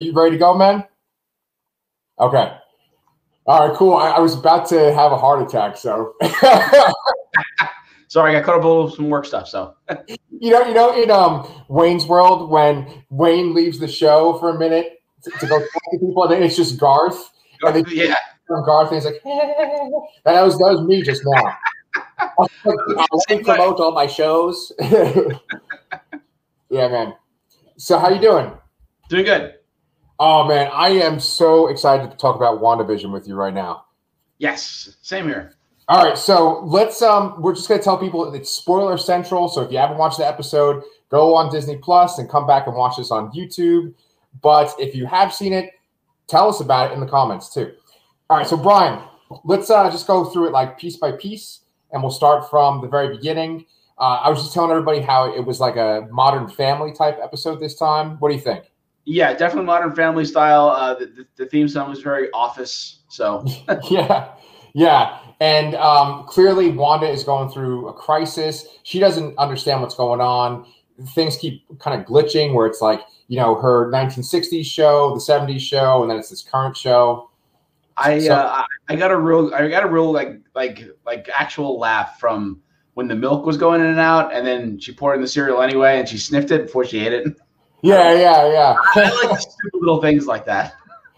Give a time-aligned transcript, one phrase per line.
[0.00, 0.84] You ready to go, man?
[2.20, 2.56] Okay.
[3.46, 3.94] All right, cool.
[3.94, 6.14] I, I was about to have a heart attack, so.
[8.08, 9.48] Sorry, I got caught up a little some work stuff.
[9.48, 9.74] So.
[10.06, 14.58] you know, you know, in um Wayne's World, when Wayne leaves the show for a
[14.58, 17.30] minute to, to go talk to people, and then it's just Garth.
[17.62, 18.14] And they, yeah.
[18.48, 19.20] Garth, and he's like,
[20.24, 21.56] that was that was me just now.
[22.18, 22.52] I want
[23.28, 24.72] to promote all my shows.
[26.70, 27.14] yeah, man.
[27.76, 28.52] So how you doing?
[29.08, 29.57] Doing good.
[30.20, 33.84] Oh man, I am so excited to talk about WandaVision with you right now.
[34.38, 35.54] Yes, same here.
[35.88, 39.48] All right, so let's um we're just gonna tell people it's spoiler central.
[39.48, 42.76] So if you haven't watched the episode, go on Disney Plus and come back and
[42.76, 43.94] watch this on YouTube.
[44.42, 45.70] But if you have seen it,
[46.26, 47.72] tell us about it in the comments too.
[48.28, 49.02] All right, so Brian,
[49.44, 51.60] let's uh just go through it like piece by piece,
[51.92, 53.66] and we'll start from the very beginning.
[53.98, 57.60] Uh, I was just telling everybody how it was like a modern family type episode
[57.60, 58.16] this time.
[58.18, 58.70] What do you think?
[59.10, 60.68] Yeah, definitely modern family style.
[60.68, 62.98] Uh, the, the, the theme song was very office.
[63.08, 63.42] So
[63.90, 64.34] yeah,
[64.74, 68.66] yeah, and um, clearly Wanda is going through a crisis.
[68.82, 70.66] She doesn't understand what's going on.
[71.14, 75.60] Things keep kind of glitching, where it's like you know her 1960s show, the 70s
[75.60, 77.30] show, and then it's this current show.
[77.96, 81.78] I so, uh, I got a real I got a real like like like actual
[81.78, 82.60] laugh from
[82.92, 85.62] when the milk was going in and out, and then she poured in the cereal
[85.62, 87.26] anyway, and she sniffed it before she ate it.
[87.82, 88.76] Yeah, yeah, yeah.
[88.94, 90.74] I like stupid little things like that.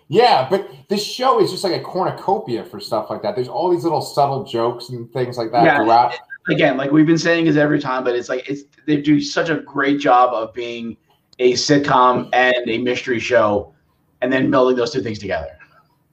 [0.08, 3.36] Yeah, but this show is just like a cornucopia for stuff like that.
[3.36, 6.16] There's all these little subtle jokes and things like that yeah, throughout.
[6.48, 9.50] Again, like we've been saying is every time, but it's like it's they do such
[9.50, 10.96] a great job of being
[11.38, 13.72] a sitcom and a mystery show,
[14.20, 15.56] and then melding those two things together.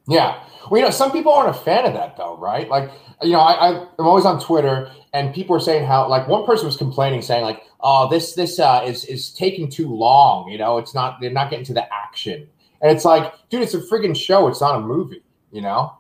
[0.08, 0.44] Yeah.
[0.70, 2.70] Well, you know, some people aren't a fan of that though, right?
[2.70, 6.28] Like, you know, I, I am always on Twitter, and people are saying how, like,
[6.28, 10.50] one person was complaining, saying like, "Oh, this this uh, is is taking too long.
[10.50, 12.48] You know, it's not they're not getting to the action."
[12.82, 14.48] And it's like, dude, it's a freaking show.
[14.48, 15.24] It's not a movie.
[15.52, 15.94] You know.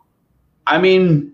[0.67, 1.33] I mean,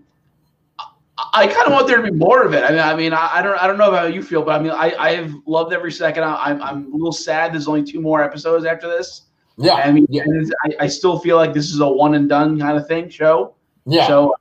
[1.32, 2.62] I kind of want there to be more of it.
[2.62, 4.62] I mean, I mean, I, I, don't, I don't know how you feel, but I
[4.62, 6.22] mean, I, I've loved every second.
[6.24, 7.52] I, I'm, I'm a little sad.
[7.52, 9.22] There's only two more episodes after this.
[9.56, 9.74] Yeah.
[9.74, 10.24] I mean, yeah.
[10.64, 13.54] I, I still feel like this is a one and done kind of thing show.
[13.86, 14.06] Yeah.
[14.06, 14.34] So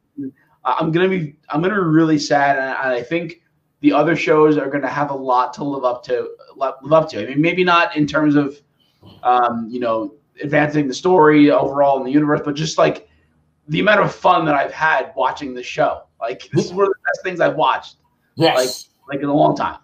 [0.65, 3.41] I'm gonna be, I'm gonna be really sad, and I think
[3.83, 7.21] the other shows are gonna have a lot to live up to, live up to.
[7.21, 8.59] I mean, maybe not in terms of,
[9.23, 13.09] um, you know, advancing the story overall in the universe, but just like
[13.67, 16.03] the amount of fun that I've had watching the show.
[16.21, 17.97] Like this is one of the best things I've watched.
[18.35, 18.87] Yes.
[19.09, 19.79] Like, like in a long time.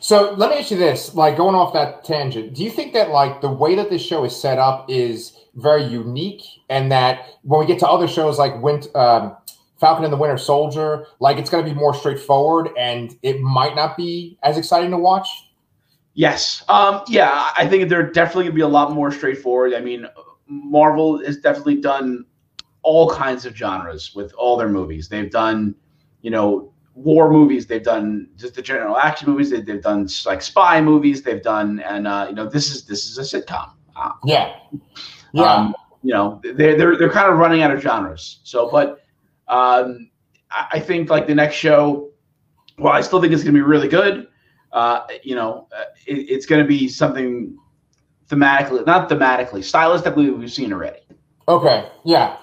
[0.00, 3.10] So let me ask you this: like going off that tangent, do you think that
[3.10, 7.60] like the way that this show is set up is very unique, and that when
[7.60, 9.36] we get to other shows like Wint, um,
[9.78, 13.76] Falcon and the Winter Soldier, like it's going to be more straightforward, and it might
[13.76, 15.28] not be as exciting to watch?
[16.14, 16.64] Yes.
[16.68, 19.74] Um, yeah, I think they're definitely going to be a lot more straightforward.
[19.74, 20.06] I mean,
[20.48, 22.24] Marvel has definitely done
[22.82, 25.08] all kinds of genres with all their movies.
[25.08, 25.76] They've done,
[26.22, 27.66] you know, war movies.
[27.66, 29.50] They've done just the general action movies.
[29.50, 31.22] They, have done like spy movies.
[31.22, 33.70] They've done, and uh, you know, this is this is a sitcom.
[33.94, 34.56] Uh, yeah,
[35.32, 35.54] yeah.
[35.54, 38.40] Um, you know, they're they're they're kind of running out of genres.
[38.42, 39.04] So, but
[39.48, 40.10] um,
[40.50, 42.10] I think like the next show,
[42.78, 44.28] well, I still think it's going to be really good.
[44.72, 47.56] Uh, you know, uh, it, it's going to be something
[48.28, 51.00] thematically, not thematically, stylistically, we've seen already.
[51.48, 51.88] Okay.
[52.04, 52.36] Yeah.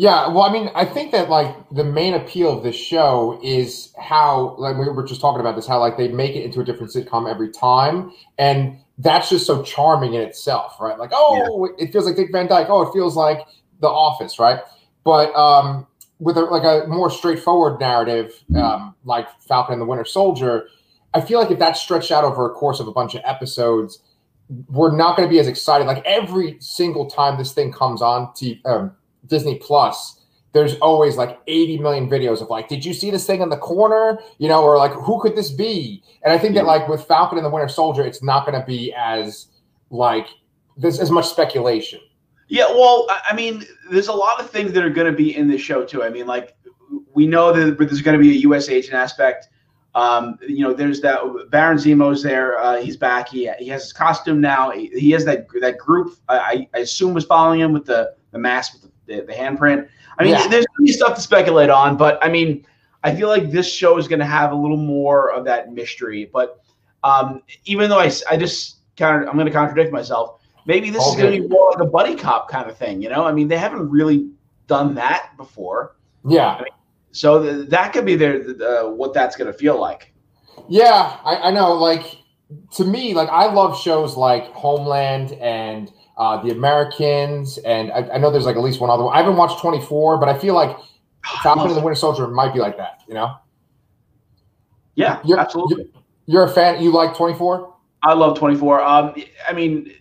[0.00, 3.92] Yeah, well, I mean, I think that like the main appeal of this show is
[3.98, 6.64] how, like we were just talking about this, how like they make it into a
[6.64, 10.96] different sitcom every time, and that's just so charming in itself, right?
[10.96, 11.84] Like, oh, yeah.
[11.84, 12.68] it feels like Dick Van Dyke.
[12.70, 13.40] Oh, it feels like
[13.80, 14.60] The Office, right?
[15.02, 15.87] But um,
[16.18, 20.68] with a, like a more straightforward narrative, um, like Falcon and the Winter Soldier,
[21.14, 24.02] I feel like if that's stretched out over a course of a bunch of episodes,
[24.68, 25.86] we're not going to be as excited.
[25.86, 28.92] Like every single time this thing comes on to um,
[29.26, 30.20] Disney Plus,
[30.52, 33.56] there's always like 80 million videos of like, did you see this thing in the
[33.56, 34.18] corner?
[34.38, 36.02] You know, or like, who could this be?
[36.22, 38.66] And I think that like with Falcon and the Winter Soldier, it's not going to
[38.66, 39.48] be as
[39.90, 40.26] like
[40.76, 42.00] there's as much speculation.
[42.48, 45.48] Yeah, well, I mean, there's a lot of things that are going to be in
[45.48, 46.02] this show too.
[46.02, 46.56] I mean, like
[47.12, 48.68] we know that there's going to be a U.S.
[48.68, 49.48] agent aspect.
[49.94, 51.20] Um, you know, there's that
[51.50, 52.58] Baron Zemo's there.
[52.58, 53.28] Uh, he's back.
[53.28, 54.70] He, he has his costume now.
[54.70, 56.16] He, he has that that group.
[56.28, 59.88] I, I assume was following him with the the mask with the the, the handprint.
[60.18, 60.46] I mean, yeah.
[60.48, 62.64] there's gonna stuff to speculate on, but I mean,
[63.02, 66.28] I feel like this show is going to have a little more of that mystery.
[66.32, 66.60] But
[67.04, 70.37] um, even though I, I just kind of, I'm going to contradict myself.
[70.68, 71.10] Maybe this okay.
[71.10, 73.00] is going to be more like a buddy cop kind of thing.
[73.00, 74.30] You know, I mean, they haven't really
[74.66, 75.96] done that before.
[76.28, 76.48] Yeah.
[76.48, 76.72] I mean,
[77.10, 80.12] so th- that could be their uh, what that's going to feel like.
[80.68, 81.72] Yeah, I, I know.
[81.72, 82.18] Like
[82.72, 88.18] to me, like I love shows like Homeland and uh, The Americans, and I, I
[88.18, 89.14] know there's like at least one other one.
[89.14, 90.76] I haven't watched 24, but I feel like
[91.42, 93.00] Falcon and the Winter Soldier might be like that.
[93.08, 93.36] You know?
[94.96, 95.90] Yeah, You're, absolutely.
[96.26, 96.82] You're, you're a fan.
[96.82, 97.74] You like 24?
[98.02, 98.82] I love 24.
[98.82, 99.14] Um,
[99.48, 99.94] I mean,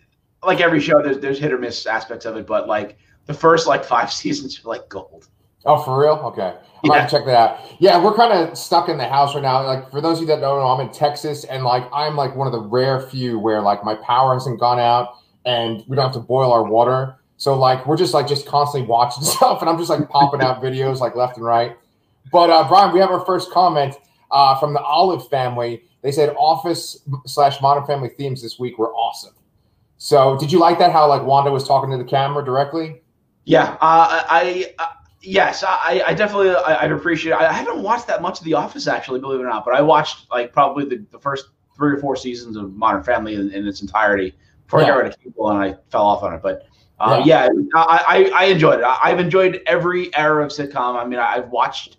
[0.43, 3.67] like every show, there's there's hit or miss aspects of it, but like the first
[3.67, 5.27] like five seasons are like gold.
[5.65, 6.13] Oh, for real?
[6.13, 6.53] Okay.
[6.53, 6.97] I'm Yeah.
[6.99, 7.59] gonna check that out.
[7.79, 9.65] Yeah, we're kind of stuck in the house right now.
[9.65, 12.35] Like for those of you that don't know, I'm in Texas, and like I'm like
[12.35, 16.05] one of the rare few where like my power hasn't gone out, and we don't
[16.05, 17.15] have to boil our water.
[17.37, 20.61] So like we're just like just constantly watching stuff, and I'm just like popping out
[20.61, 21.75] videos like left and right.
[22.31, 23.95] But uh, Brian, we have our first comment
[24.31, 25.83] uh, from the Olive family.
[26.03, 29.33] They said Office slash Modern Family themes this week were awesome.
[29.97, 30.91] So did you like that?
[30.91, 33.01] How like Wanda was talking to the camera directly?
[33.45, 34.91] Yeah, uh, I, I
[35.21, 37.33] yes, I, I definitely I, I appreciate.
[37.33, 39.81] I haven't watched that much of The Office actually, believe it or not, but I
[39.81, 43.67] watched like probably the, the first three or four seasons of Modern Family in, in
[43.67, 44.35] its entirety
[44.65, 46.41] before I got rid of cable and I fell off on it.
[46.41, 46.67] But
[46.99, 48.83] uh, yeah, I, I I enjoyed it.
[48.83, 50.95] I, I've enjoyed every era of sitcom.
[51.01, 51.97] I mean, I've watched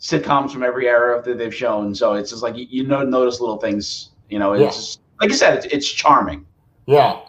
[0.00, 3.40] sitcoms from every era that they've shown, so it's just like you, you know notice
[3.40, 4.10] little things.
[4.30, 4.68] You know, it's Yeah.
[4.68, 6.46] just, like I said, it's, it's charming.
[6.86, 7.20] Yeah.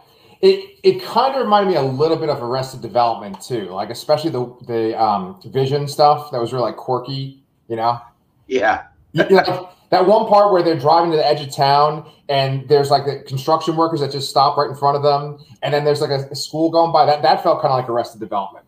[0.42, 4.30] It it kind of reminded me a little bit of Arrested Development too, like especially
[4.32, 8.00] the the um, Vision stuff that was really like quirky, you know.
[8.48, 9.48] Yeah, You- you like,
[9.92, 13.24] that one part where they're driving to the edge of town and there's like the
[13.28, 16.28] construction workers that just stop right in front of them, and then there's like a,
[16.30, 17.06] a school going by.
[17.06, 18.66] That that felt kind of like Arrested Development.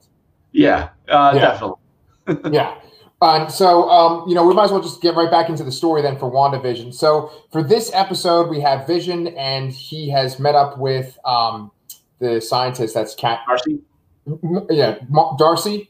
[0.54, 1.42] yeah, uh, Yeah.
[1.42, 2.52] definitely.
[2.56, 2.76] yeah.
[3.22, 5.72] And so, um, you know, we might as well just get right back into the
[5.72, 6.94] story then for WandaVision.
[6.94, 11.72] So, for this episode, we have Vision, and he has met up with um,
[12.20, 13.40] the scientist that's Kat.
[13.48, 13.80] Darcy,
[14.70, 15.00] Yeah,
[15.38, 15.90] Darcy.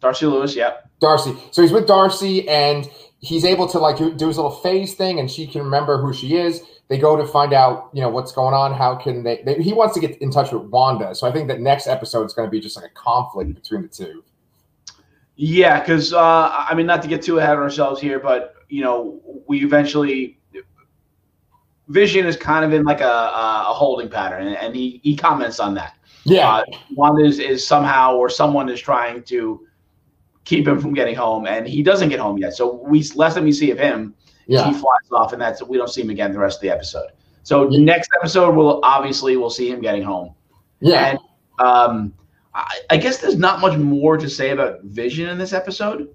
[0.00, 0.54] Darcy Lewis.
[0.54, 0.76] Yeah.
[1.00, 1.36] Darcy.
[1.50, 2.88] So he's with Darcy, and
[3.20, 6.12] he's able to like do, do his little phase thing, and she can remember who
[6.12, 6.62] she is.
[6.88, 8.72] They go to find out, you know, what's going on.
[8.72, 9.62] How can they, they?
[9.62, 11.14] He wants to get in touch with Wanda.
[11.14, 13.82] So I think that next episode is going to be just like a conflict between
[13.82, 14.24] the two.
[15.40, 16.18] Yeah, because uh,
[16.68, 20.38] I mean, not to get too ahead of ourselves here, but you know, we eventually
[21.88, 25.58] Vision is kind of in like a, a a holding pattern, and, he he comments
[25.60, 25.94] on that.
[26.24, 26.64] Yeah, Uh,
[26.94, 29.66] Wanda is, is somehow or someone is trying to
[30.44, 32.52] keep him from getting home, and he doesn't get home yet.
[32.54, 34.14] So we last time we see of him,
[34.48, 36.70] yeah, he flies off, and that's we don't see him again the rest of the
[36.70, 37.10] episode.
[37.44, 37.78] So Yeah.
[37.80, 40.34] next episode, we'll obviously we'll see him getting home.
[40.80, 41.10] yeah.
[41.10, 41.18] And
[41.60, 42.12] um,
[42.54, 46.14] I, I guess there's not much more to say about Vision in this episode,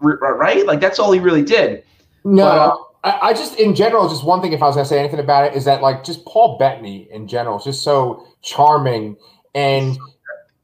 [0.00, 0.64] right?
[0.66, 1.84] Like that's all he really did.
[2.24, 4.52] No, But, uh, I, I just in general, just one thing.
[4.52, 7.26] If I was gonna say anything about it, is that like just Paul Bettany in
[7.26, 9.16] general is just so charming,
[9.54, 9.98] and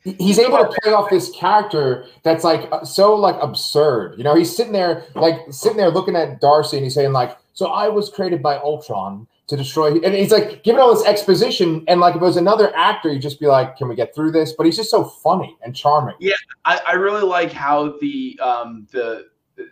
[0.05, 4.17] he's able to play off this character that's like uh, so like absurd.
[4.17, 7.37] You know, he's sitting there like sitting there looking at Darcy, and he's saying like,
[7.55, 11.83] "So I was created by Ultron." To destroy, and he's like giving all this exposition,
[11.89, 14.31] and like if it was another actor, you'd just be like, "Can we get through
[14.31, 16.17] this?" But he's just so funny and charming.
[16.21, 16.35] Yeah,
[16.67, 19.29] I, I really like how the um, the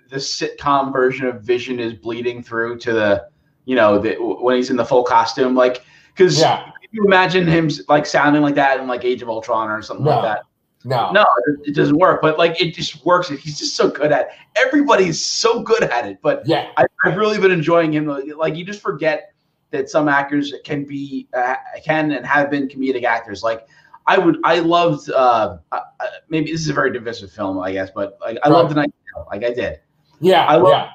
[0.09, 3.29] the sitcom version of Vision is bleeding through to the
[3.67, 5.83] you know the, when he's in the full costume, like
[6.15, 9.83] because Yeah, you imagine him like sounding like that in like Age of Ultron or
[9.83, 10.13] something No.
[10.13, 10.43] like that.
[10.87, 11.27] no, No,
[11.67, 12.23] it, doesn't work.
[12.23, 13.29] But like it just works.
[13.29, 14.21] He's just so good at.
[14.23, 14.29] It.
[14.57, 18.07] Everybody's so good at it, but yeah, I, I've really been enjoying him.
[18.39, 19.35] Like you just forget
[19.71, 23.43] that some actors can be uh, can and have been comedic actors.
[23.43, 23.67] Like
[24.07, 25.11] I would, I loved.
[25.11, 25.81] Uh, uh,
[26.29, 28.55] maybe this is a very divisive film, I guess, but like I Right.
[28.57, 28.93] loved the night.
[29.31, 29.81] Like I did.
[30.21, 30.91] yeah, I love- yeah.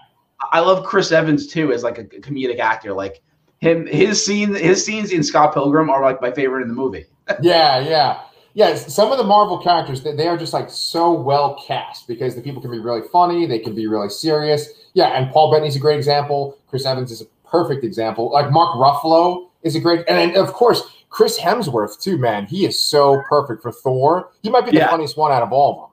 [0.53, 2.93] I love Chris Evans too as like a comedic actor.
[2.93, 3.21] Like
[3.59, 7.05] him, his scene, his scenes in Scott Pilgrim are like my favorite in the movie.
[7.41, 8.21] Yeah, yeah.
[8.53, 12.35] Yeah, some of the Marvel characters, they, they are just like so well cast because
[12.35, 14.67] the people can be really funny, they can be really serious.
[14.93, 16.57] Yeah, and Paul Bettany's a great example.
[16.67, 18.31] Chris Evans is a perfect example.
[18.31, 22.45] Like Mark Ruffalo is a great, and, of course, Chris Hemsworth, too, man.
[22.45, 24.31] He is so perfect for Thor.
[24.41, 24.89] He might be the Yeah.
[24.89, 25.87] funniest one out of all of them.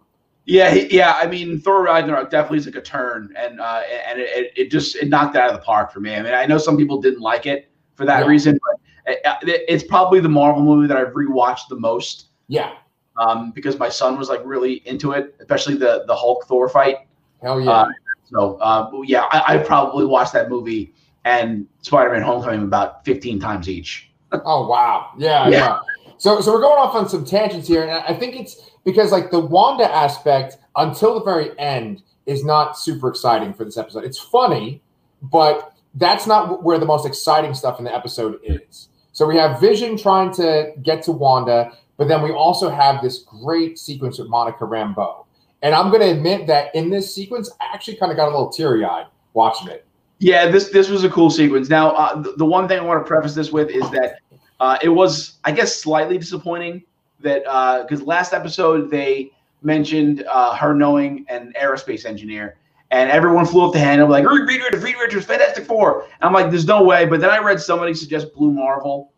[0.46, 1.14] Yeah, he, yeah.
[1.16, 4.96] I mean, Thor Ragnarok definitely is like a turn, and uh, and it, it, just
[4.96, 6.14] it knocked it out of the park for me.
[6.14, 8.26] I mean, I know some people didn't like it for that Yeah.
[8.28, 8.80] reason, but
[9.12, 12.70] it, it- it's probably the Marvel movie that I've rewatched the most Yeah.
[13.18, 16.96] um, because my son was like really into it, especially the the Hulk Thor fight.
[17.42, 17.70] Hell yeah.
[17.70, 17.88] Uh,
[18.30, 20.94] So uh, yeah, I, I probably watched that movie
[21.28, 24.10] and Spider Man Homecoming about fifteen times each.
[24.32, 25.10] Oh wow.
[25.18, 25.58] Yeah, Yeah.
[25.58, 25.78] yeah.
[26.16, 29.30] So so we're going off on some tangents here, and I think it's because like
[29.30, 34.04] the Wanda aspect until the very end is not super exciting for this episode.
[34.04, 34.82] It's funny,
[35.22, 38.88] but that's not where the most exciting stuff in the episode is.
[39.12, 43.24] So we have Vision trying to get to Wanda, but then we also have this
[43.42, 45.24] great sequence with Monica Rambeau.
[45.62, 48.30] And I'm going to admit that in this sequence, I actually kind of got a
[48.30, 49.87] little teary eyed watching it.
[50.18, 51.68] Yeah, this this was a cool sequence.
[51.68, 54.20] Now, uh, the, the one thing I want to preface this with is that
[54.60, 56.82] Uh, it was, I guess, slightly disappointing
[57.20, 57.44] that
[57.84, 59.30] because uh, last episode they
[59.62, 62.56] mentioned uh, her knowing an aerospace engineer,
[62.90, 66.02] and everyone flew up the handle like Reed Richards, Reed Richards, Fantastic Four.
[66.02, 67.06] And I'm like, there's no way.
[67.06, 69.12] But then I read somebody suggest Blue Marvel,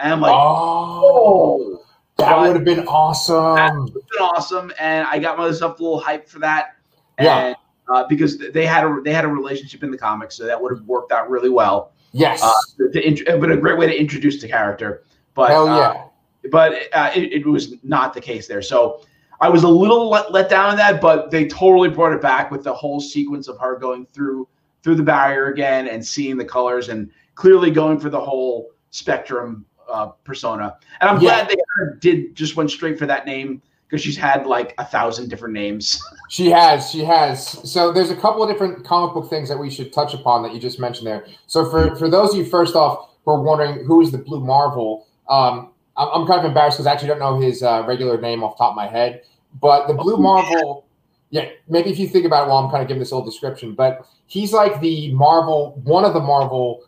[0.00, 1.84] and I'm like, oh, oh
[2.16, 3.56] that would have been awesome.
[3.56, 6.76] That would have been awesome, and I got myself a little hype for that.
[7.20, 7.48] Yeah.
[7.48, 7.56] And,
[7.88, 10.72] uh, because they had a they had a relationship in the comics, so that would
[10.72, 11.92] have worked out really well.
[12.12, 12.52] Yes, uh,
[12.92, 15.04] to, to, but a great way to introduce the character.
[15.34, 16.08] But hell yeah, uh,
[16.50, 18.62] but uh, it, it, was not the case there.
[18.62, 19.02] So
[19.40, 22.50] I was a little let, let down on that, but they totally brought it back
[22.50, 24.48] with the whole sequence of her going through
[24.82, 29.66] through the barrier again and seeing the colors and clearly going for the whole spectrum
[29.88, 30.76] uh, persona.
[31.00, 31.44] And I'm yeah.
[31.44, 31.56] glad they
[31.98, 36.02] did just went straight for that name because she's had like a thousand different names.
[36.28, 37.46] She has, she has.
[37.70, 40.52] So there's a couple of different comic book things that we should touch upon that
[40.52, 41.24] you just mentioned there.
[41.46, 44.40] So for for those of you, first off, who are wondering who is the Blue
[44.40, 48.20] Marvel, um, I'm, I'm kind of embarrassed because I actually don't know his uh, regular
[48.20, 49.22] name off top of my head.
[49.60, 50.86] But the Blue oh, Marvel,
[51.30, 53.76] yeah, maybe if you think about it while I'm kind of giving this little description,
[53.76, 56.82] but he's like the Marvel, one of the Marvel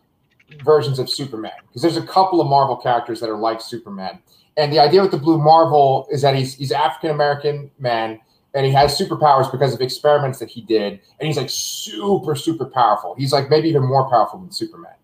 [0.63, 4.19] versions of Superman because there's a couple of Marvel characters that are like Superman.
[4.59, 8.19] And the idea with the Blue Marvel is that he's he's African American man
[8.53, 12.65] and he has superpowers because of experiments that he did, and he's like super super
[12.65, 13.15] powerful.
[13.17, 14.95] He's like maybe even more powerful than Superman,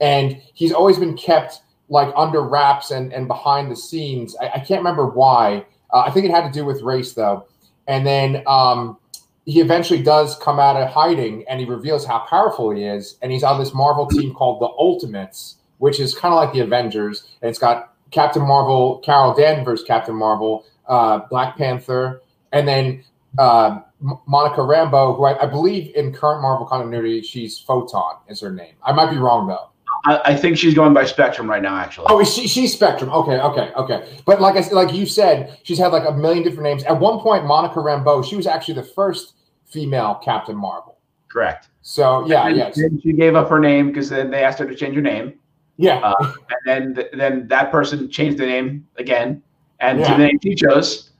[0.00, 4.36] and he's always been kept like under wraps and and behind the scenes.
[4.40, 5.64] I, I can't remember why.
[5.92, 7.46] Uh, I think it had to do with race though.
[7.86, 8.98] And then um,
[9.46, 13.18] he eventually does come out of hiding and he reveals how powerful he is.
[13.22, 16.60] And he's on this Marvel team called the Ultimates, which is kind of like the
[16.60, 17.28] Avengers.
[17.42, 23.02] And it's got Captain Marvel, Carol Danvers, Captain Marvel, uh, Black Panther, and then
[23.38, 23.80] uh,
[24.26, 28.74] Monica Rambeau, who I, I, believe in current Marvel continuity, she's Photon is her name.
[28.84, 29.70] I might be wrong though.
[30.04, 32.06] I, I think she's going by Spectrum right now, actually.
[32.08, 33.10] Oh, she, she's Spectrum.
[33.10, 34.20] Okay, okay, okay.
[34.24, 36.84] But like I like you said, she's had like a million different names.
[36.84, 39.34] At one point, Monica Rambeau, she was actually the first
[39.66, 40.98] female Captain Marvel.
[41.28, 41.68] Correct.
[41.82, 42.78] So yeah, yes.
[43.02, 45.34] She gave up her name because then they asked her to change her name.
[45.76, 45.98] Yeah.
[45.98, 46.32] Uh,
[46.66, 49.42] and then then that person changed the name again,
[49.80, 50.08] and yeah.
[50.08, 51.10] to the name she chose,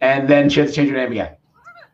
[0.00, 1.36] and then she had to change her name again.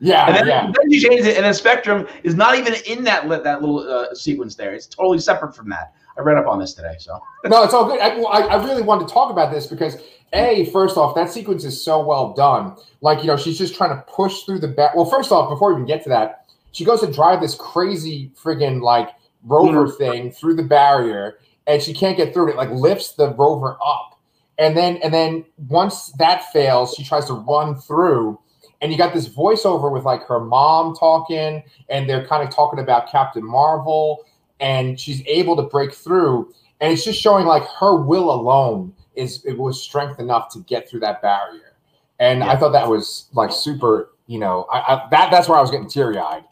[0.02, 0.62] Yeah, and then, yeah.
[0.62, 4.14] then she changed it, and then Spectrum is not even in that that little uh,
[4.14, 4.72] sequence there.
[4.72, 5.92] It's totally separate from that.
[6.16, 7.98] I read up on this today, so no, it's all good.
[7.98, 9.96] Well, I, I really wanted to talk about this because
[10.32, 12.76] a first off, that sequence is so well done.
[13.00, 14.94] Like you know, she's just trying to push through the back.
[14.94, 18.32] Well, first off, before we even get to that, she goes to drive this crazy
[18.40, 19.10] friggin' like
[19.44, 19.96] rover mm-hmm.
[19.96, 22.52] thing through the barrier, and she can't get through it.
[22.52, 22.56] it.
[22.56, 24.18] Like lifts the rover up,
[24.58, 28.38] and then and then once that fails, she tries to run through.
[28.82, 32.78] And you got this voiceover with like her mom talking, and they're kind of talking
[32.78, 34.24] about Captain Marvel
[34.60, 36.52] and she's able to break through.
[36.80, 40.88] And it's just showing like her will alone is it was strength enough to get
[40.88, 41.76] through that barrier.
[42.18, 42.50] And yeah.
[42.50, 45.70] I thought that was like super, you know, I, I that that's where I was
[45.70, 46.44] getting teary eyed.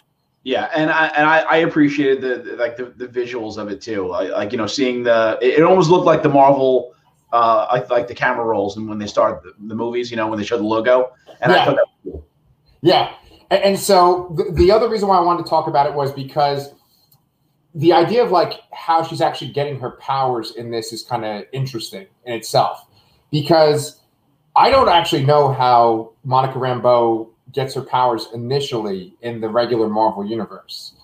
[0.48, 3.82] Yeah, and I and I, I appreciated the, the, like the, the visuals of it
[3.82, 4.08] too.
[4.08, 6.94] Like, like you know, seeing the it, it almost looked like the Marvel,
[7.34, 10.26] uh, like, like the camera rolls and when they start the, the, movies, you know,
[10.26, 11.12] when they show the logo,
[11.42, 11.60] and yeah.
[11.60, 12.26] I thought that was cool.
[12.80, 13.12] Yeah,
[13.50, 16.12] and, and so the, the other reason why I wanted to talk about it was
[16.12, 16.70] because
[17.74, 21.44] the idea of like how she's actually getting her powers in this is kind of
[21.52, 22.86] interesting in itself
[23.30, 24.00] because
[24.56, 30.24] I don't actually know how Monica Rambeau gets her powers initially in the regular Marvel
[30.24, 30.94] universe.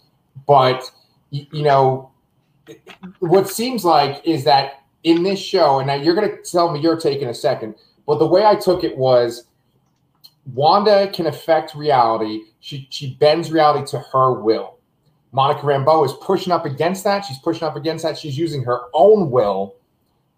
[0.46, 0.90] But
[1.30, 2.10] you know,
[3.18, 6.80] what seems like is that in this show, and now you're going to tell me
[6.80, 7.74] your take in a second,
[8.06, 9.46] but the way I took it was
[10.54, 12.42] Wanda can affect reality.
[12.60, 14.78] She she bends reality to her will.
[15.32, 17.24] Monica Rambeau is pushing up against that.
[17.24, 18.16] She's pushing up against that.
[18.16, 19.74] She's using her own will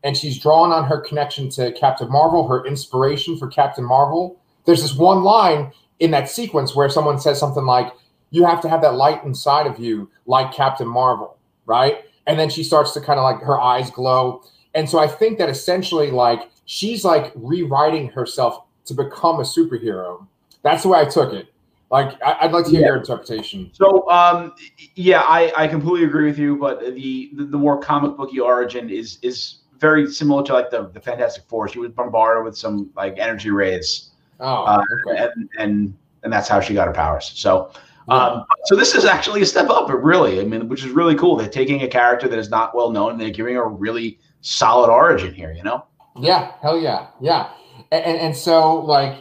[0.07, 4.41] and she's drawing on her connection to Captain Marvel, her inspiration for Captain Marvel.
[4.65, 7.93] There's this one line in that sequence where someone says something like,
[8.31, 11.37] You have to have that light inside of you, like Captain Marvel,
[11.67, 12.05] right?
[12.27, 14.43] And then she starts to kind of like her eyes glow.
[14.75, 20.27] And so I think that essentially, like, she's like rewriting herself to become a superhero.
[20.63, 21.53] That's the way I took it.
[21.91, 22.87] Like, I'd like to hear yeah.
[22.89, 23.71] your interpretation.
[23.73, 24.53] So, um,
[24.97, 26.57] yeah, I, I completely agree with you.
[26.57, 30.89] But the, the, the more comic booky origin is is very similar to like the,
[30.89, 31.69] the Fantastic Four.
[31.69, 34.11] She was bombarded with some like energy rays.
[34.41, 35.29] Oh, uh, okay.
[35.37, 37.33] and and and that's how she got her powers.
[37.35, 37.71] So,
[38.09, 40.41] um, so this is actually a step up, really.
[40.41, 41.37] I mean, which is really cool.
[41.37, 44.19] They're taking a character that is not well known and they're giving her a really
[44.41, 45.53] solid origin here.
[45.53, 45.87] You know?
[46.19, 47.51] Yeah, hell yeah, yeah.
[47.91, 49.19] And and, and so like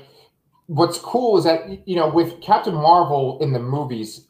[0.67, 4.25] what's cool is that you know with Captain Marvel in the movies,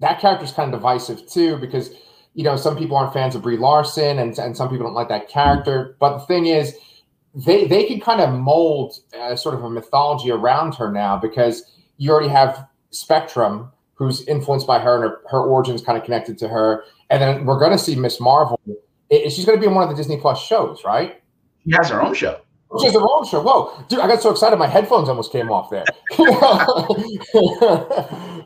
[0.00, 1.90] that character's kind of divisive too because
[2.34, 5.08] you know some people aren't fans of Brie Larson and, and some people don't like
[5.08, 5.96] that character.
[5.98, 6.76] But the thing is,
[7.34, 11.62] they they can kind of mold uh, sort of a mythology around her now because
[11.96, 16.38] you already have Spectrum, who's influenced by her and her, her origins kind of connected
[16.38, 18.58] to her, and then we're going to see Miss Marvel.
[19.10, 21.22] It, she's going to be in one of the Disney Plus shows, right?
[21.64, 22.40] She has her own show.
[22.80, 23.40] She has her own show.
[23.42, 24.00] Whoa, dude!
[24.00, 25.84] I got so excited, my headphones almost came off there.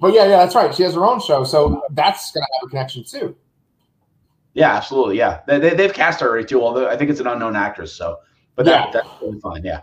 [0.01, 0.73] but yeah, yeah, that's right.
[0.75, 3.37] She has her own show, so that's going to have a connection too.
[4.55, 5.19] Yeah, absolutely.
[5.19, 6.62] Yeah, they, they, have cast her already too.
[6.62, 8.19] Although I think it's an unknown actress, so
[8.56, 8.90] but that, yeah.
[8.92, 9.64] that's totally fine.
[9.64, 9.82] Yeah.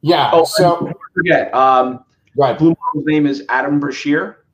[0.00, 0.30] Yeah.
[0.32, 1.54] Oh, so forget.
[1.54, 2.04] Um,
[2.36, 2.58] right.
[2.58, 4.44] Blue Marvel's name is Adam Brashear.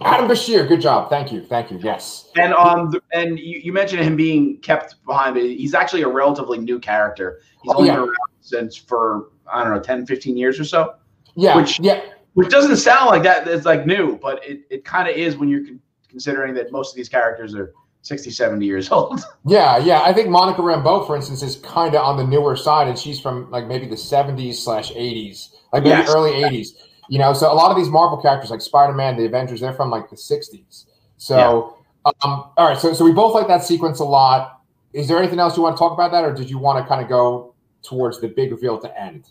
[0.00, 1.08] Adam Brashear, good job.
[1.08, 1.42] Thank you.
[1.42, 1.78] Thank you.
[1.82, 2.30] Yes.
[2.36, 5.36] And um, and you, you mentioned him being kept behind.
[5.36, 7.40] He's actually a relatively new character.
[7.62, 7.96] He's oh, only yeah.
[7.96, 10.94] been around since for I don't know 10, 15 years or so.
[11.34, 11.56] Yeah.
[11.56, 12.02] Which yeah.
[12.34, 13.46] Which doesn't sound like that.
[13.46, 15.62] It's like new, but it, it kind of is when you're
[16.08, 17.72] considering that most of these characters are
[18.04, 19.24] 60, 70 years old.
[19.46, 20.00] Yeah, yeah.
[20.02, 23.20] I think Monica Rambeau, for instance, is kind of on the newer side, and she's
[23.20, 26.08] from like maybe the 70s slash 80s, like maybe yes.
[26.08, 26.68] early 80s.
[27.10, 29.74] You know, so a lot of these Marvel characters, like Spider Man, the Avengers, they're
[29.74, 30.86] from like the 60s.
[31.18, 32.12] So, yeah.
[32.22, 32.78] um, all right.
[32.78, 34.62] So, so we both like that sequence a lot.
[34.94, 36.88] Is there anything else you want to talk about that, or did you want to
[36.88, 39.28] kind of go towards the big reveal at the end?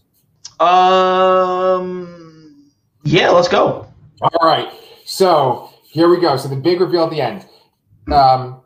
[0.59, 2.71] Um,
[3.03, 3.91] yeah, let's go.
[4.21, 4.71] All right.
[5.05, 6.37] So here we go.
[6.37, 7.45] So the big reveal at the end.
[8.11, 8.62] Um,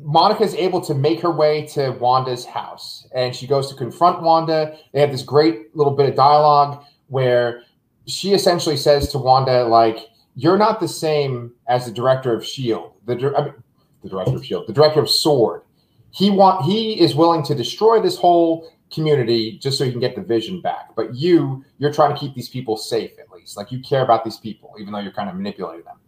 [0.00, 4.22] Monica is able to make her way to Wanda's house and she goes to confront
[4.22, 4.78] Wanda.
[4.92, 7.62] They have this great little bit of dialogue where
[8.06, 9.98] she essentially says to Wanda, like,
[10.34, 13.54] you're not the same as the director of Shield, the, I mean,
[14.02, 15.62] the director of Shield, the director of Sword.
[16.10, 20.14] He want he is willing to destroy this whole community just so he can get
[20.14, 20.94] the vision back.
[20.96, 23.56] But you, you're trying to keep these people safe at least.
[23.56, 25.98] Like you care about these people, even though you're kind of manipulating them.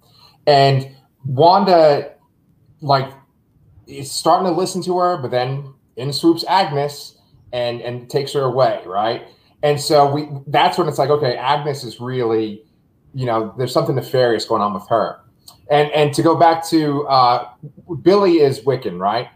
[0.47, 2.15] And Wanda,
[2.81, 3.13] like
[3.91, 7.19] is starting to listen to her, but then in swoops Agnes
[7.53, 9.27] and and takes her away, right?
[9.63, 12.65] And so we that's when it's like, okay, Agnes is really,
[13.15, 15.21] you know, there's something nefarious going on with her.
[15.71, 17.49] And and to go back to uh,
[18.03, 19.29] Billy is Wiccan, right?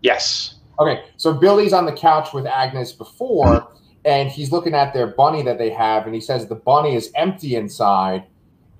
[0.00, 0.56] Yes.
[0.80, 3.68] Okay, so Billy's on the couch with Agnes before,
[4.04, 7.10] and he's looking at their bunny that they have, and he says the bunny is
[7.16, 8.24] empty inside.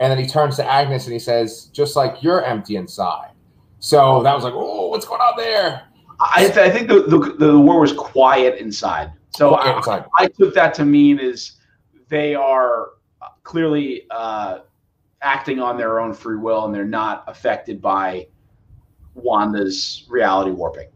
[0.00, 3.32] And then he turns to Agnes and he says, just like you're empty inside.
[3.80, 5.82] So that was like, oh, what's going on there?
[6.20, 9.12] I, th- I think the, the, the war was quiet inside.
[9.30, 10.04] So quiet I, inside.
[10.16, 11.52] I, took that to mean is
[12.08, 12.90] they are
[13.44, 14.60] clearly uh,
[15.22, 18.26] acting on their own free will and they're not affected by
[19.14, 20.88] Wanda's reality warping.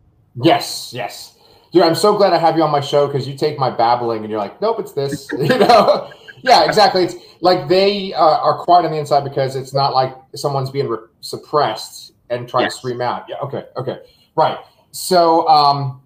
[0.42, 1.38] Yes, yes.
[1.73, 4.23] Dude, I'm so glad I have you on my show because you take my babbling
[4.23, 5.29] and you're like, nope, it's this.
[5.38, 6.11] you know?
[6.42, 7.05] yeah, exactly.
[7.05, 10.88] It's like they uh, are quiet on the inside because it's not like someone's being
[10.88, 12.75] re- suppressed and try yes.
[12.75, 13.27] to scream out.
[13.29, 13.37] Yeah.
[13.37, 13.64] Okay.
[13.77, 13.99] Okay.
[14.37, 14.59] Right.
[14.90, 16.03] So um,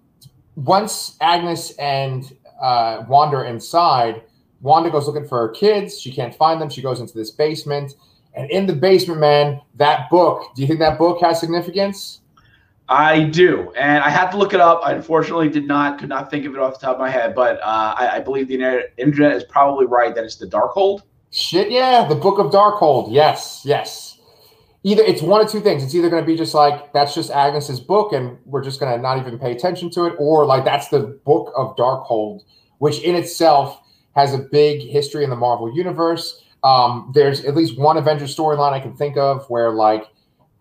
[0.55, 4.23] once Agnes and uh, Wanda inside,
[4.61, 5.99] Wanda goes looking for her kids.
[5.99, 6.69] She can't find them.
[6.69, 7.93] She goes into this basement.
[8.35, 12.21] And in the basement, man, that book, do you think that book has significance?
[12.89, 13.73] I do.
[13.75, 14.81] And I had to look it up.
[14.83, 17.35] I unfortunately did not, could not think of it off the top of my head,
[17.35, 18.53] but uh, I, I, believe the
[18.97, 21.01] internet is probably right that it's the Darkhold.
[21.31, 22.07] Shit, yeah.
[22.07, 23.11] The Book of Darkhold.
[23.11, 24.06] Yes, yes
[24.87, 25.83] either it's one of two things.
[25.83, 28.95] It's either going to be just like that's just Agnes's book, and we're just going
[28.95, 32.43] to not even pay attention to it, or like that's the book of Darkhold,
[32.77, 33.81] which in itself
[34.15, 36.41] has a big history in the Marvel universe.
[36.63, 40.05] Um, there's at least one Avengers storyline I can think of where like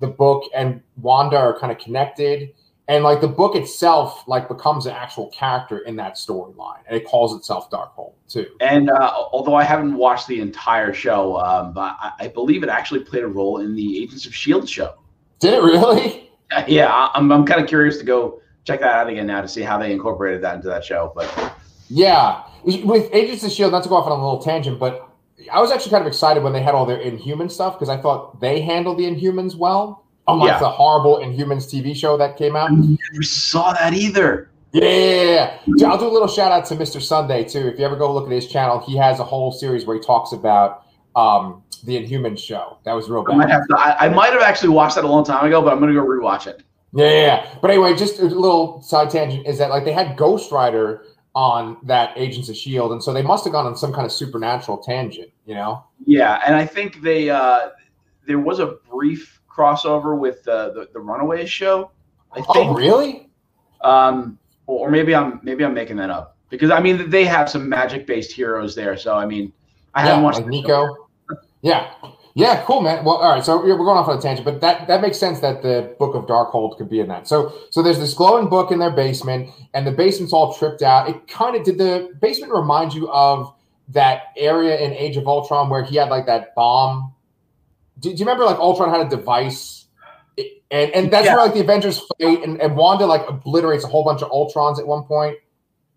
[0.00, 2.52] the book and Wanda are kind of connected
[2.88, 7.04] and like the book itself like becomes an actual character in that storyline and it
[7.04, 8.46] calls itself darkhold too.
[8.60, 13.00] And uh, although i haven't watched the entire show um, I, I, believe it actually
[13.00, 14.94] played a role in the agents of shield show.
[15.38, 16.30] Did it really?
[16.52, 19.48] Uh, yeah i'm, I'm kind of curious to go check that out again now to
[19.48, 21.54] see how they incorporated that into that show but
[21.88, 22.42] yeah.
[22.64, 25.08] With agents of shield not to go off on a little tangent but
[25.52, 27.96] i was actually kind of excited when they had all their inhuman stuff because i
[27.96, 30.58] thought they handled the inhumans well unlike yeah.
[30.58, 32.70] the horrible Inhumans TV show that came out.
[32.70, 34.50] I never saw that either.
[34.72, 37.00] Yeah, I'll do a little shout out to Mr.
[37.00, 37.66] Sunday too.
[37.68, 40.02] If you ever go look at his channel, he has a whole series where he
[40.02, 40.84] talks about
[41.14, 42.78] um, the Inhumans show.
[42.84, 43.34] That was real bad.
[43.34, 45.62] I might, have to, I, I might have actually watched that a long time ago,
[45.62, 46.62] but I'm going to go rewatch it.
[46.92, 50.50] Yeah, yeah, but anyway, just a little side tangent is that like they had Ghost
[50.50, 54.06] Rider on that Agents of Shield, and so they must have gone on some kind
[54.06, 55.84] of supernatural tangent, you know?
[56.06, 57.70] Yeah, and I think they uh,
[58.26, 61.90] there was a brief crossover with uh, the the Runaways show.
[62.32, 62.70] I oh, think.
[62.70, 63.30] Oh, really?
[63.82, 67.68] Um, or maybe I'm maybe I'm making that up because I mean they have some
[67.68, 68.96] magic based heroes there.
[68.96, 69.52] So I mean,
[69.94, 71.08] I yeah, haven't watched like Nico.
[71.62, 71.92] yeah,
[72.34, 73.02] Yeah, cool, man.
[73.02, 73.42] Well, all right.
[73.42, 76.14] So we're going off on a tangent, but that that makes sense that the Book
[76.14, 77.26] of Darkhold could be in that.
[77.26, 81.08] So so there's this glowing book in their basement, and the basement's all tripped out.
[81.08, 83.54] It kind of did the basement remind you of
[83.88, 87.14] that area in Age of Ultron where he had like that bomb.
[87.98, 89.86] Do, do you remember like Ultron had a device?
[90.70, 91.34] And and that's yeah.
[91.34, 94.78] where like the Avengers fight, and, and Wanda like obliterates a whole bunch of Ultrons
[94.78, 95.38] at one point.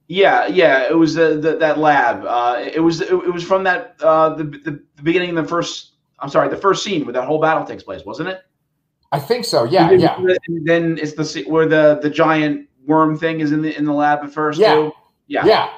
[0.07, 2.23] Yeah, yeah, it was the, the that lab.
[2.25, 5.47] Uh, it was it, it was from that uh, the, the, the beginning of the
[5.47, 5.93] first.
[6.19, 8.41] I'm sorry, the first scene where that whole battle takes place, wasn't it?
[9.11, 9.63] I think so.
[9.63, 10.35] Yeah, and then, yeah.
[10.63, 14.19] Then it's the where the the giant worm thing is in the in the lab
[14.23, 14.59] at first.
[14.59, 14.91] Yeah, too.
[15.27, 15.69] yeah, yeah.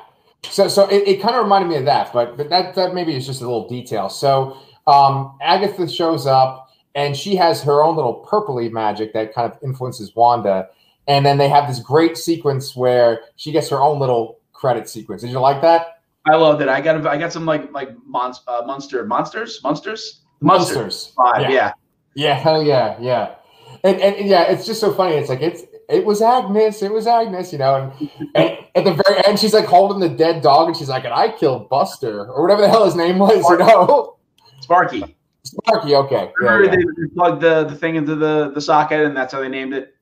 [0.43, 3.15] So so it, it kind of reminded me of that, but but that that maybe
[3.15, 4.09] is just a little detail.
[4.09, 4.57] So
[4.91, 9.57] um, Agatha shows up and she has her own little purpley magic that kind of
[9.63, 10.69] influences Wanda.
[11.07, 15.21] And then they have this great sequence where she gets her own little credit sequence.
[15.21, 16.01] Did you like that?
[16.25, 16.69] I loved it.
[16.69, 21.49] I got I got some like like Munster uh, Munster Munsters Munsters Munsters five yeah.
[21.49, 21.73] yeah
[22.13, 23.35] yeah hell yeah yeah
[23.83, 25.15] and, and, and yeah it's just so funny.
[25.15, 27.91] It's like it's it was Agnes, it was Agnes, you know.
[27.99, 31.03] And, and, at the very end, she's like holding the dead dog, and she's like,
[31.03, 34.15] "And I killed Buster, or whatever the hell his name was," you know.
[34.61, 35.15] Sparky.
[35.43, 35.95] Sparky.
[35.95, 36.31] Okay.
[36.41, 36.71] Yeah, yeah.
[36.71, 39.95] They plugged the, the thing into the the socket, and that's how they named it.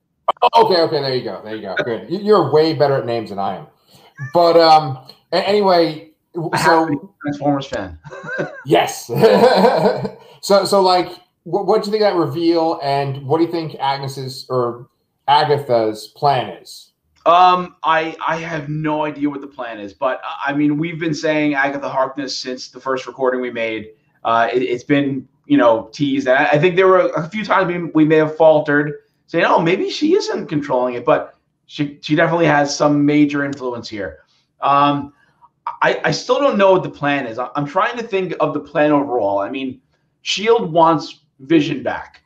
[0.55, 0.81] Okay.
[0.81, 1.01] Okay.
[1.01, 1.41] There you go.
[1.43, 1.75] There you go.
[1.83, 2.09] Good.
[2.09, 3.67] You're way better at names than I am.
[4.33, 4.99] But um,
[5.31, 7.97] anyway, so Transformers fan.
[8.65, 9.07] yes.
[10.41, 11.09] so so like,
[11.43, 14.89] what what do you think that reveal, and what do you think Agnes's or
[15.27, 16.91] Agatha's plan is?
[17.25, 21.13] Um, I I have no idea what the plan is, but I mean, we've been
[21.13, 23.89] saying Agatha Harkness since the first recording we made.
[24.23, 27.43] Uh, it, has been you know teased, and I, I, think there were a few
[27.43, 28.93] times we, we may have faltered,
[29.27, 33.87] saying, "Oh, maybe she isn't controlling it," but she she definitely has some major influence
[33.87, 34.19] here.
[34.61, 35.13] Um,
[35.81, 37.39] I I still don't know what the plan is.
[37.39, 39.39] I'm trying to think of the plan overall.
[39.39, 39.81] I mean,
[40.21, 42.23] Shield wants Vision back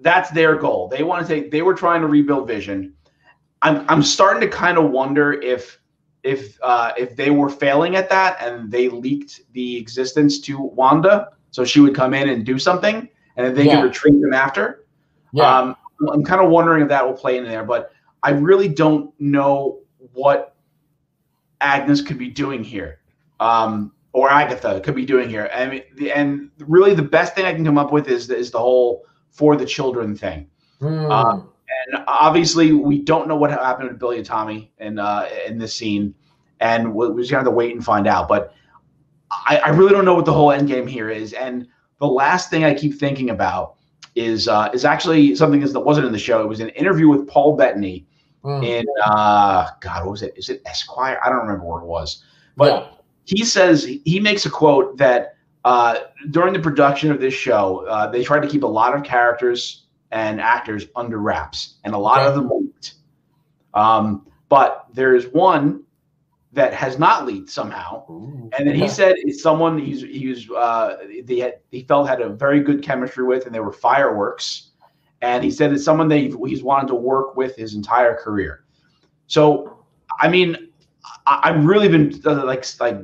[0.00, 0.88] that's their goal.
[0.88, 1.50] They want to take.
[1.50, 2.94] They were trying to rebuild Vision.
[3.62, 5.80] I'm I'm starting to kind of wonder if
[6.26, 11.28] if uh, if they were failing at that and they leaked the existence to Wanda,
[11.52, 13.76] so she would come in and do something, and then they yeah.
[13.76, 14.86] could retreat them after.
[15.32, 15.58] Yeah.
[15.58, 15.76] Um,
[16.12, 19.80] I'm kind of wondering if that will play in there, but I really don't know
[20.12, 20.56] what
[21.60, 23.00] Agnes could be doing here,
[23.40, 25.48] um, or Agatha could be doing here.
[25.54, 28.58] I mean, and really the best thing I can come up with is is the
[28.58, 30.48] whole for the children thing.
[30.80, 31.10] Mm.
[31.10, 31.52] Um,
[31.86, 35.74] and obviously, we don't know what happened with Billy and Tommy in uh, in this
[35.74, 36.14] scene,
[36.60, 38.28] and we're just gonna have to wait and find out.
[38.28, 38.54] But
[39.30, 41.32] I, I, really don't know what the whole end game here is.
[41.32, 41.66] And
[42.00, 43.76] the last thing I keep thinking about
[44.14, 46.42] is uh, is actually something that wasn't in the show.
[46.42, 48.06] It was an interview with Paul Bettany
[48.44, 48.64] mm.
[48.64, 50.34] in uh, God, what was it?
[50.36, 51.20] Is it Esquire?
[51.24, 52.24] I don't remember where it was,
[52.56, 52.88] but yeah.
[53.24, 55.98] he says he makes a quote that uh,
[56.30, 59.85] during the production of this show, uh, they tried to keep a lot of characters
[60.10, 62.94] and actors under wraps, and a lot of them leaked.
[63.74, 65.82] Um, but there is one
[66.52, 70.48] that has not leaked somehow, Ooh, and then he said it's someone he's he was
[70.50, 74.70] uh, they had, he felt had a very good chemistry with, and they were fireworks.
[75.22, 78.64] And he said it's someone that he's wanted to work with his entire career.
[79.26, 79.84] So,
[80.20, 80.68] I mean,
[81.26, 82.98] I, have really been like like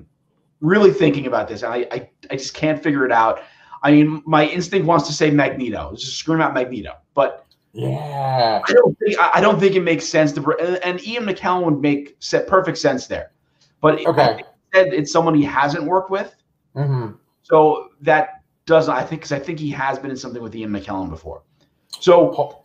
[0.60, 3.40] really thinking about this, and I, I, I just can't figure it out.
[3.82, 8.72] I mean, my instinct wants to say Magneto, just scream out Magneto, but yeah, I
[8.72, 10.80] don't think I don't think it makes sense to.
[10.84, 13.32] And Ian McKellen would make set perfect sense there,
[13.80, 16.34] but okay, said it's someone he hasn't worked with,
[16.76, 17.12] mm-hmm.
[17.42, 20.70] so that does I think because I think he has been in something with Ian
[20.70, 21.42] McKellen before,
[21.98, 22.62] so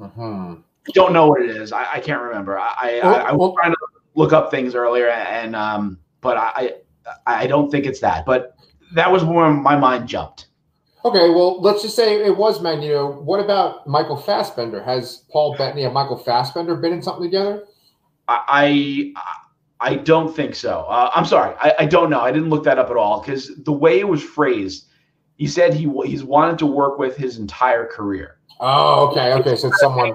[0.00, 0.54] mm-hmm.
[0.54, 1.72] I don't know what it is.
[1.72, 2.58] I, I can't remember.
[2.58, 3.78] I well, I, I was trying to
[4.14, 6.72] look up things earlier, and um, but I
[7.26, 8.56] I don't think it's that, but
[8.94, 10.47] that was where my mind jumped.
[11.04, 13.20] Okay, well, let's just say it was Magneto.
[13.20, 14.82] What about Michael Fassbender?
[14.82, 17.64] Has Paul Bettany and Michael Fassbender been in something together?
[18.26, 20.80] I I, I don't think so.
[20.88, 22.20] Uh, I'm sorry, I, I don't know.
[22.20, 24.88] I didn't look that up at all because the way it was phrased,
[25.36, 28.38] he said he he's wanted to work with his entire career.
[28.60, 29.56] Oh, okay, okay.
[29.56, 30.14] So it's someone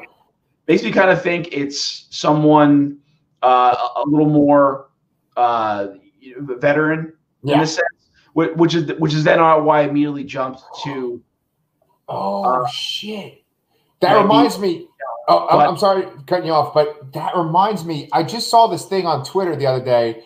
[0.67, 2.99] makes me kind of think it's someone
[3.41, 4.89] uh, a little more
[5.37, 5.87] uh,
[6.39, 7.55] veteran yeah.
[7.55, 7.87] in a sense,
[8.33, 11.21] which is which is then why I immediately jumped to.
[12.07, 13.43] Oh uh, shit!
[14.01, 14.87] That reminds me.
[15.27, 18.09] Oh, but, I'm sorry cutting you off, but that reminds me.
[18.11, 20.23] I just saw this thing on Twitter the other day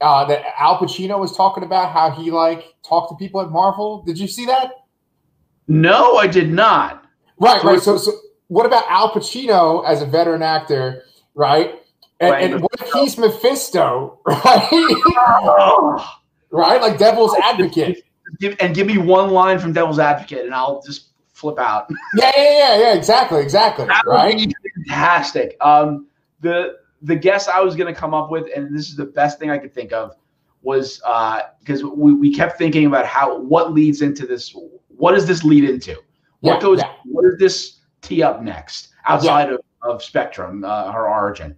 [0.00, 4.02] uh, that Al Pacino was talking about how he like talked to people at Marvel.
[4.02, 4.72] Did you see that?
[5.68, 7.04] No, I did not.
[7.38, 7.80] Right, right.
[7.80, 8.12] So, so
[8.48, 11.04] what about Al Pacino as a veteran actor?
[11.34, 11.80] Right,
[12.18, 16.12] and, and what if he's Mephisto, right?
[16.50, 18.02] Right, like Devil's Advocate.
[18.38, 21.88] give, and give me one line from Devil's Advocate, and I'll just flip out.
[22.16, 22.94] Yeah, yeah, yeah, yeah.
[22.94, 23.86] Exactly, exactly.
[23.86, 24.52] That right.
[24.86, 25.56] fantastic.
[25.60, 26.06] Um,
[26.40, 29.38] the the guess I was going to come up with, and this is the best
[29.38, 30.16] thing I could think of,
[30.62, 30.98] was
[31.60, 34.54] because we, we kept thinking about how what leads into this.
[34.88, 35.96] What does this lead into?
[36.40, 36.78] What Yeah, goes?
[36.80, 36.92] yeah.
[37.06, 41.56] What does this tee up next outside of, of Spectrum, uh, her origin?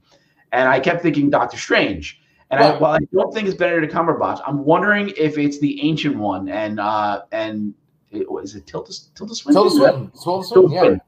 [0.52, 2.21] And I kept thinking Doctor Strange.
[2.52, 6.16] And I, while I don't think it's Benedict Cumberbatch, I'm wondering if it's the ancient
[6.16, 7.72] one and uh, and
[8.10, 9.62] it, what is it Tilda Tilda Swinton?
[9.62, 10.12] Tilda Swinton.
[10.22, 10.92] Tilda Swinton.
[10.92, 10.98] Yeah.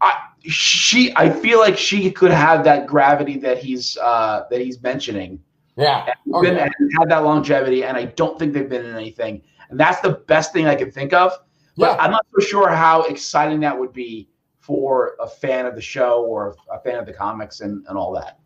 [0.00, 4.80] I, she, I feel like she could have that gravity that he's uh, that he's
[4.80, 5.42] mentioning,
[5.76, 6.12] Yeah.
[6.32, 6.68] Oh, been, yeah.
[6.78, 7.82] and had that longevity.
[7.82, 10.92] And I don't think they've been in anything, and that's the best thing I can
[10.92, 11.32] think of.
[11.76, 12.04] But Yeah.
[12.04, 14.28] I'm not so sure how exciting that would be
[14.60, 18.12] for a fan of the show or a fan of the comics and, and all
[18.12, 18.38] that.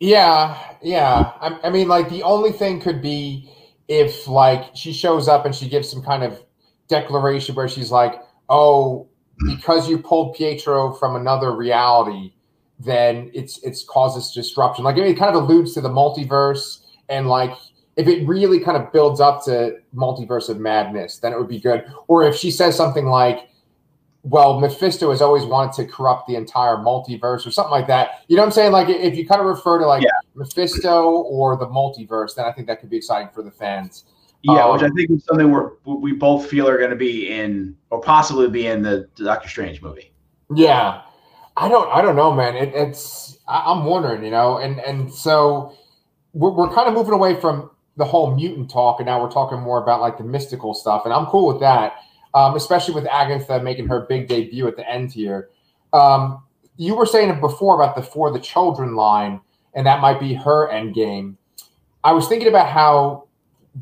[0.00, 1.32] Yeah, yeah.
[1.40, 3.50] I, I mean, like the only thing could be
[3.88, 6.42] if like she shows up and she gives some kind of
[6.88, 9.08] declaration where she's like, "Oh,
[9.46, 12.32] because you pulled Pietro from another reality,
[12.78, 17.52] then it's it's causes disruption." Like it kind of alludes to the multiverse, and like
[17.96, 21.60] if it really kind of builds up to multiverse of madness, then it would be
[21.60, 21.84] good.
[22.08, 23.48] Or if she says something like,
[24.24, 28.24] well, Mephisto has always wanted to corrupt the entire multiverse or something like that.
[28.28, 28.72] You know what I'm saying?
[28.72, 30.10] Like if you kind of refer to like Yeah.
[30.34, 34.04] Mephisto or the multiverse, then I think that could be exciting for the fans.
[34.42, 37.30] Yeah, Um, which I think is something we're, we both feel are going to be
[37.30, 40.12] in, or possibly be in the Doctor Strange movie.
[40.54, 41.02] Yeah,
[41.56, 42.54] I don't, I don't know, man.
[42.56, 45.74] It, it's, I, I'm wondering, you know, and and so
[46.32, 49.60] we're, we're kind of moving away from the whole mutant talk, and now we're talking
[49.60, 51.94] more about like the mystical stuff, and I'm cool with that.
[52.34, 55.50] Um, especially with Agatha making her big debut at the end here.
[55.92, 56.42] Um,
[56.76, 59.40] you were saying before about the For the Children line,
[59.74, 61.38] and that might be her end game.
[62.02, 63.28] I was thinking about how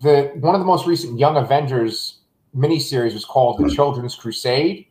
[0.00, 2.18] the one of the most recent Young Avengers
[2.54, 4.86] miniseries was called The Children's Crusade,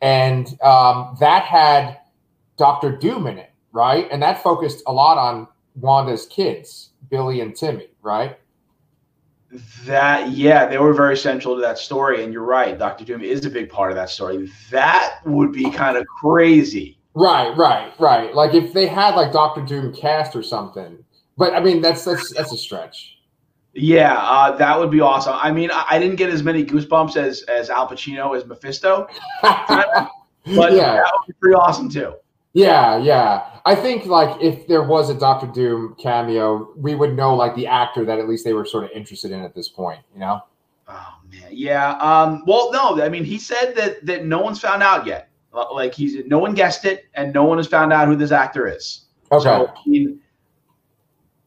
[0.00, 1.98] and um, that had
[2.56, 4.08] Doctor Doom in it, right?
[4.10, 8.38] And that focused a lot on Wanda's kids, Billy and Timmy, right?
[9.84, 12.78] That yeah, they were very central to that story, and you're right.
[12.78, 14.50] Doctor Doom is a big part of that story.
[14.70, 16.98] That would be kind of crazy.
[17.14, 18.34] Right, right, right.
[18.34, 21.04] Like if they had like Doctor Doom cast or something,
[21.36, 23.18] but I mean that's that's that's a stretch.
[23.74, 25.34] Yeah, uh, that would be awesome.
[25.36, 29.06] I mean, I, I didn't get as many goosebumps as as Al Pacino as Mephisto,
[29.42, 30.08] but
[30.44, 32.14] yeah, that would be pretty awesome too.
[32.54, 33.60] Yeah, yeah.
[33.64, 37.66] I think like if there was a Doctor Doom cameo, we would know like the
[37.66, 40.00] actor that at least they were sort of interested in at this point.
[40.14, 40.40] You know?
[40.88, 41.92] Oh man, yeah.
[41.98, 45.28] Um, well, no, I mean, he said that that no one's found out yet.
[45.72, 48.66] Like he's no one guessed it, and no one has found out who this actor
[48.66, 49.02] is.
[49.30, 49.44] Okay.
[49.44, 50.20] So, I mean,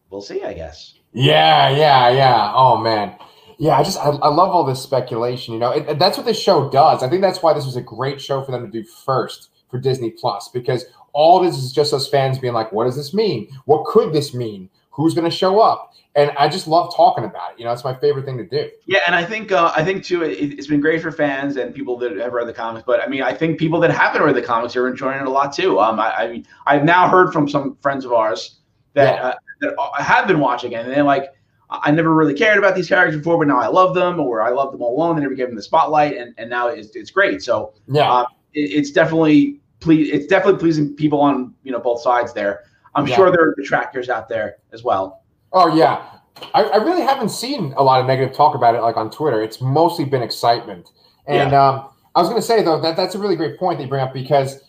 [0.10, 0.94] we'll see, I guess.
[1.12, 2.52] Yeah, yeah, yeah.
[2.56, 3.16] Oh man,
[3.58, 3.78] yeah.
[3.78, 5.54] I just I, I love all this speculation.
[5.54, 7.04] You know, it- that's what this show does.
[7.04, 9.82] I think that's why this was a great show for them to do first for
[9.82, 13.48] Disney Plus because all this is just us fans being like, what does this mean?
[13.66, 14.70] What could this mean?
[14.92, 15.94] Who's going to show up?
[16.16, 17.60] And I just love talking about it.
[17.60, 18.70] You know, it's my favorite thing to do.
[18.86, 21.76] Yeah, and I think uh, I think too, it, it's been great for fans and
[21.76, 22.86] people that have read the comics.
[22.88, 25.30] But I mean, I think people that haven't read the comics are enjoying it a
[25.30, 25.80] lot too.
[25.82, 28.60] Um, I, I mean, I've now heard from some friends of ours
[28.94, 29.28] that Yeah.
[29.28, 31.26] uh, that have been watching it, and they're like,
[31.70, 34.52] I never really cared about these characters before, but now I love them, or I
[34.52, 35.16] love them all along.
[35.18, 37.42] They never gave them the spotlight, and, and now it's, it's great.
[37.42, 42.02] So Yeah, Uh, it, it's definitely ple- it's definitely pleasing people on you know both
[42.02, 42.64] sides there.
[42.96, 43.16] I'm Yeah.
[43.16, 45.24] sure there are detractors out there as well.
[45.54, 46.06] Oh yeah,
[46.54, 49.42] I, I really haven't seen a lot of negative talk about it like on Twitter.
[49.42, 50.92] It's mostly been excitement.
[51.28, 53.84] And um, I was going to say though that that's a really great point that
[53.86, 54.62] you bring up because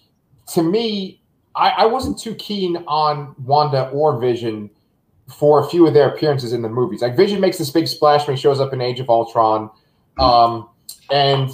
[0.55, 1.21] to me,
[1.55, 4.71] I, I wasn't too keen on Wanda or Vision
[5.39, 7.03] for a few of their appearances in the movies.
[7.03, 9.71] Like Vision makes this big splash when he shows up in Age of Ultron,
[10.19, 10.69] um,
[11.11, 11.51] and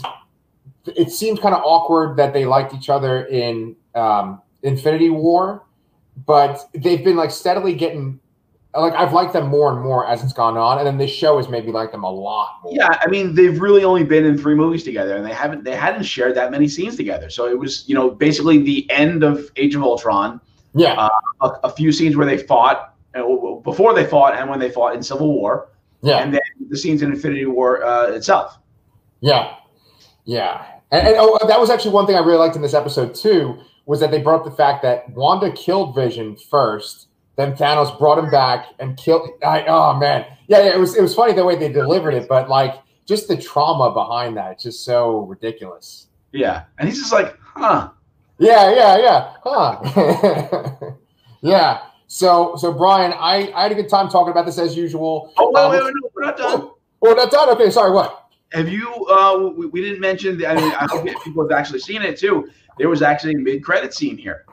[0.86, 5.64] it seems kind of awkward that they liked each other in um, Infinity War,
[6.26, 8.18] but they've been like steadily getting
[8.74, 11.36] like I've liked them more and more as it's gone on, and then this show
[11.36, 12.72] has made me like them a lot more.
[12.74, 15.76] Yeah, I mean they've really only been in three movies together, and they haven't they
[15.76, 17.28] hadn't shared that many scenes together.
[17.28, 20.40] So it was you know basically the end of Age of Ultron,
[20.74, 21.08] yeah,
[21.42, 23.22] a, a few scenes where they fought uh,
[23.62, 25.68] before they fought and when they fought in Civil War,
[26.02, 26.40] yeah, and then
[26.70, 28.58] the scenes in Infinity War uh, itself.
[29.20, 29.56] yeah,
[30.24, 30.64] yeah.
[30.90, 33.58] And, and oh, that was actually one thing I really liked in this episode too
[33.86, 38.18] was that they brought up the fact that Wanda killed Vision first, then Thanos brought
[38.18, 39.28] him back and killed.
[39.44, 40.74] I, oh man, yeah, yeah.
[40.74, 42.74] It was it was funny the way they delivered it, but like
[43.06, 46.08] just the trauma behind that, it's just so ridiculous.
[46.32, 47.90] Yeah, and he's just like, huh.
[48.38, 49.34] Yeah, yeah, yeah.
[49.44, 50.92] Huh.
[51.40, 51.82] yeah.
[52.06, 55.32] So so Brian, I, I had a good time talking about this as usual.
[55.36, 56.70] Oh wait, Um, wait, wait, no, we're not done.
[57.02, 57.48] Oh, that's done.
[57.50, 57.92] Okay, sorry.
[57.92, 58.21] What?
[58.52, 58.88] Have you?
[59.06, 60.38] Uh, we, we didn't mention.
[60.38, 62.48] The, I mean, I hope people have actually seen it too.
[62.78, 64.44] There was actually a mid-credit scene here.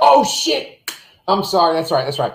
[0.00, 0.92] Oh shit!
[1.26, 1.74] I'm sorry.
[1.74, 2.04] That's right.
[2.04, 2.34] That's right.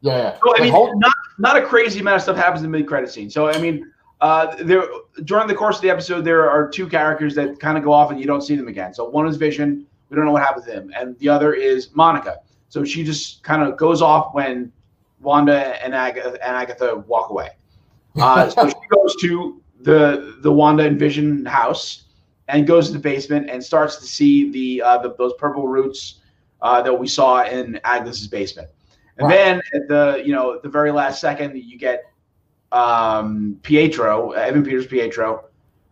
[0.00, 0.38] Yeah, yeah.
[0.42, 3.10] So I mean, hold- not not a crazy amount of stuff happens in the mid-credit
[3.10, 3.30] scene.
[3.30, 4.84] So I mean, uh, there
[5.24, 8.10] during the course of the episode, there are two characters that kind of go off
[8.10, 8.94] and you don't see them again.
[8.94, 9.86] So one is Vision.
[10.08, 12.38] We don't know what happened to him, and the other is Monica.
[12.68, 14.72] So she just kind of goes off when
[15.20, 17.50] Wanda and Agatha, and Agatha walk away.
[18.20, 22.04] Uh, so she goes to the the Wanda and Vision house
[22.48, 26.20] and goes to the basement and starts to see the, uh, the those purple roots
[26.60, 28.68] uh, that we saw in Agnes's basement.
[29.18, 29.34] And Right.
[29.36, 32.04] then at the you know the very last second, you get
[32.72, 35.44] um, Pietro, Evan Peters Pietro,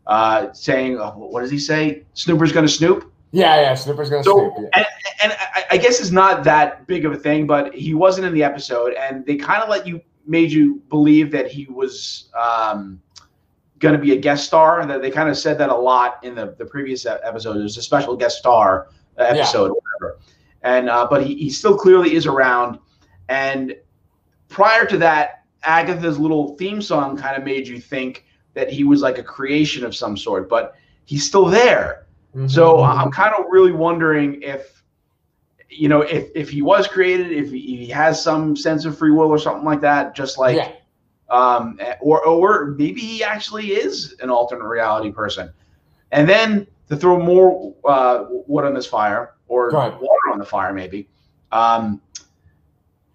[0.06, 2.02] uh, saying, uh, "What does he say?
[2.14, 3.74] Snooper's going to snoop." yeah, yeah.
[3.74, 4.54] Snooper's gonna So, snoop.
[4.58, 4.68] Yeah.
[4.78, 4.86] and,
[5.22, 8.34] and I, I guess it's not that big of a thing, but he wasn't in
[8.34, 13.00] the episode, and they kind of let you made you believe that he was um,
[13.78, 14.84] going to be a guest star.
[14.86, 17.54] That they kind of said that a lot in the, the previous episode.
[17.54, 20.20] There's a special guest star uh, episode, or whatever.
[20.62, 22.78] And uh, but he, he still clearly is around.
[23.28, 23.76] And
[24.48, 29.02] prior to that, Agatha's little theme song kind of made you think that he was
[29.02, 32.06] like a creation of some sort, but he's still there.
[32.46, 32.98] So Mhm.
[32.98, 34.82] I'm kind of really wondering if,
[35.68, 39.10] you know, if if he was created, if he, he has some sense of free
[39.10, 40.72] will or something like that, just like, yeah.
[41.30, 45.52] Um, or or maybe he actually is an alternate reality person.
[46.12, 49.94] And then to throw more uh, wood on this fire, or ahead.
[49.94, 51.08] water on the fire, maybe.
[51.52, 52.00] Um,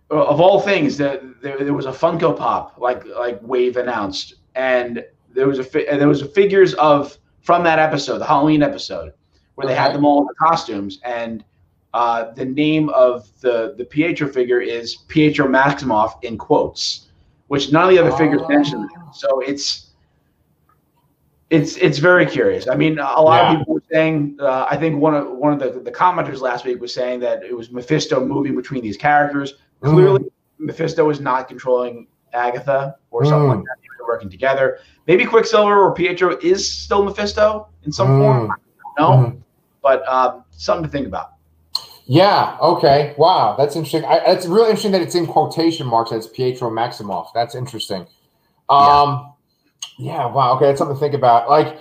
[0.10, 5.06] of all things, there, there, there was a Funko Pop like like Wave announced, and
[5.34, 9.14] there was a fi- there was a figures of from that episode, the Halloween episode,
[9.56, 11.44] where they had them all in the costumes, and
[11.94, 17.09] uh, the name of the the Pietro figure is Pietro Maximoff in quotes,
[17.50, 18.48] which none of the other figures Oh.
[18.48, 18.90] mentioned.
[19.14, 19.88] So it's
[21.50, 22.68] it's it's very curious.
[22.70, 23.52] I mean, a lot Yeah.
[23.54, 24.38] of people were saying.
[24.40, 27.44] Uh, I think one of one of the the commenters last week was saying that
[27.44, 29.56] it was Mephisto moving between these characters.
[29.84, 29.94] Mm.
[29.94, 30.26] Clearly,
[30.60, 33.56] Mephisto is not controlling Agatha or something Mm.
[33.56, 33.76] like that.
[33.98, 34.78] They're working together.
[35.08, 38.20] Maybe Quicksilver or Pietro is still Mephisto in some Mm.
[38.22, 38.54] form.
[39.00, 39.38] No, Mhm.
[39.82, 41.32] but um, something to think about.
[42.12, 42.58] Yeah.
[42.60, 43.14] Okay.
[43.20, 43.56] Wow.
[43.56, 44.04] That's interesting.
[44.04, 46.10] I, it's really interesting that it's in quotation marks.
[46.10, 47.28] That's Pietro Maximoff.
[47.36, 48.08] That's interesting.
[48.68, 49.34] Um.
[50.00, 50.26] Yeah.
[50.26, 50.56] Wow.
[50.56, 50.66] Okay.
[50.66, 51.52] That's something to think about.
[51.52, 51.78] Like,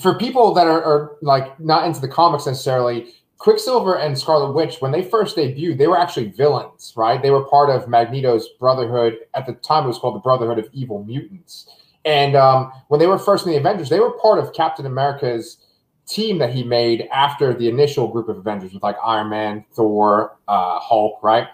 [0.00, 4.78] for people that are, are like not into the comics necessarily, Quicksilver and Scarlet Witch,
[4.80, 7.22] when they first debuted, they were actually villains, right?
[7.22, 9.18] They were part of Magneto's Brotherhood.
[9.34, 11.68] At the time, it was called the Brotherhood of Evil Mutants.
[12.04, 15.58] And um, when they were first in the Avengers, they were part of Captain America's
[16.06, 20.36] team that he made after the initial group of Avengers with like Iron Man, Thor,
[20.48, 21.48] uh, Hulk, right?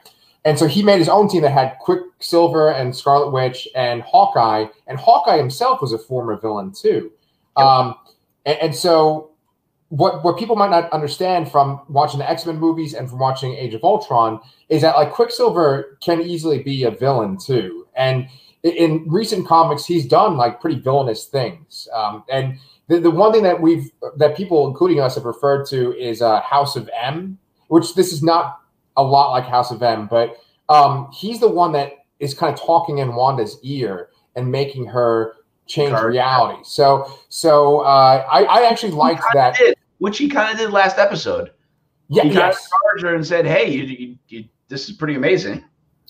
[0.45, 4.67] And so he made his own team that had Quicksilver and Scarlet Witch and Hawkeye.
[4.87, 7.13] And Hawkeye himself was a former villain too.
[7.59, 7.67] Yep.
[7.67, 7.95] Um,
[8.47, 9.31] and, and so
[9.91, 13.55] what what people might not understand from watching the X Men movies and from watching
[13.55, 17.87] Age of Ultron is that like Quicksilver can easily be a villain too.
[17.97, 18.27] And
[18.65, 21.89] i- in recent comics, he's done like pretty villainous things.
[21.93, 22.59] Um, and
[22.91, 26.41] the, the one thing that we've that people, including us, have referred to is uh,
[26.41, 28.61] House of M, which this is not
[28.97, 30.37] a lot like House of M, but
[30.69, 35.37] um, he's the one that is kind of talking in Wanda's ear and making her
[35.67, 36.07] change Correct.
[36.07, 36.61] reality.
[36.65, 39.57] So, so uh, I, I actually liked that.
[39.57, 41.53] Did, which he kind of did last episode.
[42.09, 42.69] Yeah, He kind of yes.
[42.69, 45.65] charged her and said, "Hey, you, you, you, this is pretty amazing."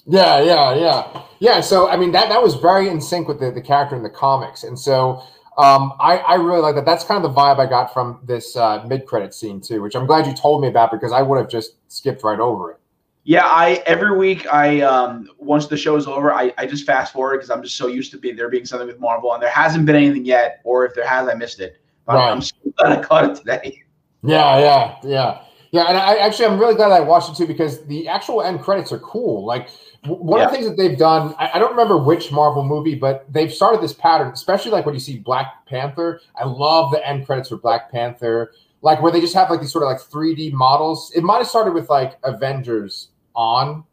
[0.06, 1.60] Yeah, yeah, yeah, yeah.
[1.60, 4.08] So I mean that that was very in sync with the, the character in the
[4.08, 5.22] comics, and so
[5.56, 6.84] um, I I really like that.
[6.84, 9.94] That's kind of the vibe I got from this uh, mid credit scene too, which
[9.94, 12.76] I'm glad you told me about because I would have just skipped right over it.
[13.24, 17.12] Yeah, I every week I um once the show is over, I, I just fast
[17.12, 19.50] forward because I'm just so used to be there being something with Marvel, and there
[19.50, 21.80] hasn't been anything yet, or if there has, I missed it.
[22.06, 22.30] But Right.
[22.30, 23.82] I'm so glad I caught it today.
[24.22, 25.84] Yeah, yeah, yeah, yeah.
[25.84, 28.92] And I actually I'm really glad I watched it too because the actual end credits
[28.92, 29.44] are cool.
[29.44, 29.68] Like
[30.06, 33.30] one of the things that they've done, I, I don't remember which Marvel movie, but
[33.30, 36.20] they've started this pattern, especially like when you see Black Panther.
[36.36, 38.52] I love the end credits for Black Panther,
[38.82, 41.12] like where they just have like these sort of like 3D models.
[41.14, 43.84] It might have started with like Avengers on,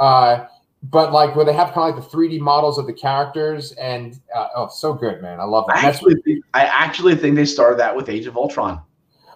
[0.00, 0.46] uh,
[0.82, 4.20] but like where they have kind of like the 3D models of the characters, and
[4.34, 5.40] uh, oh, so good, man!
[5.40, 5.76] I love that.
[5.76, 8.82] I actually think, I actually think they started that with Age of Ultron.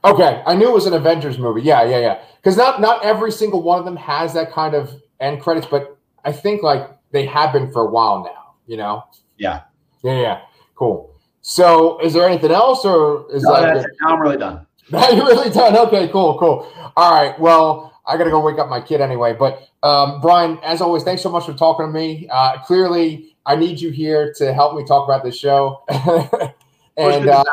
[0.04, 1.62] Okay, I knew it was an Avengers movie.
[1.62, 2.22] Yeah, yeah, yeah.
[2.36, 5.98] Because not not every single one of them has that kind of end credits, but
[6.24, 8.54] I think like they have been for a while now.
[8.66, 9.04] You know?
[9.38, 9.62] Yeah.
[10.02, 10.40] Yeah, yeah.
[10.74, 11.14] Cool.
[11.40, 13.86] So, is there anything else, or is No, that.
[14.02, 14.66] Now I'm really done.
[14.90, 15.76] Now you're really done?
[15.76, 16.66] Okay, cool, cool.
[16.96, 17.38] All right.
[17.38, 19.34] Well, I gotta go wake up my kid anyway.
[19.38, 22.26] But um, Brian, as always, thanks so much for talking to me.
[22.30, 25.82] Uh, clearly, I need you here to help me talk about this show.
[26.96, 27.44] and uh,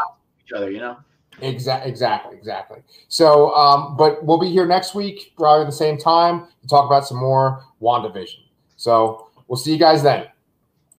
[0.45, 0.97] each other, you know.
[1.41, 2.79] Exactly, exactly, exactly.
[3.07, 7.05] So, um, but we'll be here next week, probably the same time, to talk about
[7.05, 8.43] some more WandaVision.
[8.77, 10.27] So we'll see you guys then.